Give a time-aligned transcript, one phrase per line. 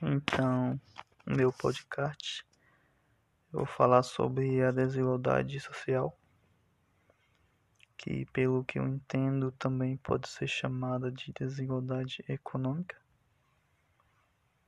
[0.00, 0.80] Então,
[1.26, 2.46] no meu podcast,
[3.52, 6.16] eu vou falar sobre a desigualdade social,
[7.96, 12.96] que, pelo que eu entendo, também pode ser chamada de desigualdade econômica,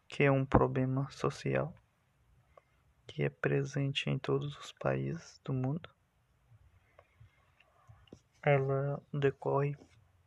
[0.08, 1.72] que é um problema social
[3.06, 5.88] que é presente em todos os países do mundo.
[8.42, 9.76] Ela decorre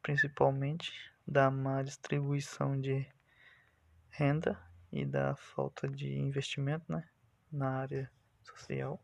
[0.02, 0.94] principalmente
[1.28, 3.06] da má distribuição de
[4.10, 4.58] renda
[4.94, 7.04] e da falta de investimento né,
[7.52, 8.12] na área
[8.44, 9.04] social,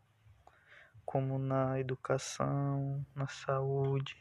[1.04, 4.16] como na educação, na saúde.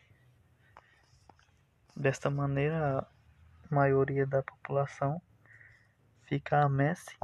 [1.96, 3.08] Desta maneira, a
[3.76, 5.22] maioria da população
[6.24, 7.16] fica à mercê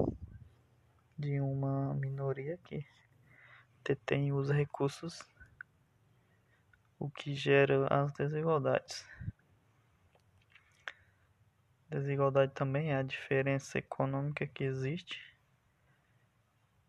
[1.17, 2.85] de uma minoria que
[3.83, 5.19] detém os recursos,
[6.99, 9.03] o que gera as desigualdades.
[11.89, 15.21] Desigualdade também é a diferença econômica que existe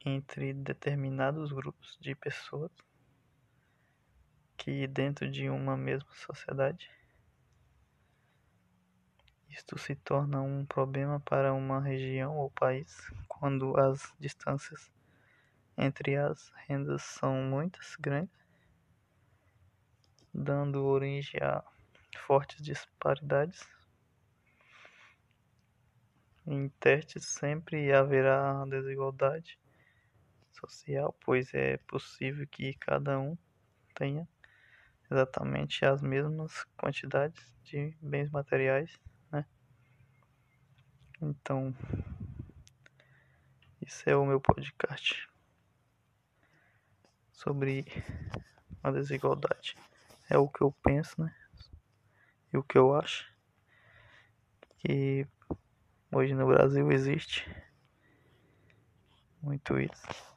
[0.04, 2.70] entre determinados grupos de pessoas
[4.56, 6.90] que dentro de uma mesma sociedade.
[9.50, 12.96] Isto se torna um problema para uma região ou país
[13.28, 14.90] quando as distâncias
[15.76, 18.34] entre as rendas são muitas, grandes,
[20.32, 21.62] dando origem a
[22.26, 23.75] fortes disparidades
[26.46, 29.58] em testes sempre haverá desigualdade
[30.52, 33.36] social, pois é possível que cada um
[33.94, 34.28] tenha
[35.10, 38.98] exatamente as mesmas quantidades de bens materiais,
[39.30, 39.44] né?
[41.20, 41.74] Então,
[43.80, 45.28] isso é o meu podcast
[47.32, 47.84] sobre
[48.82, 49.76] a desigualdade.
[50.28, 51.34] É o que eu penso, né?
[52.52, 53.32] E o que eu acho
[54.78, 55.26] que
[56.16, 57.46] Hoje no Brasil existe
[59.42, 60.35] muito isso.